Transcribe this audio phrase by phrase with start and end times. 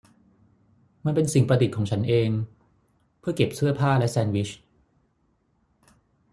[1.05, 2.29] มันเป็นสิ่งประดิษฐ์ของฉันเอง
[3.19, 4.49] เพื่อเก็บเสื้อผ้าและแซนด์วิช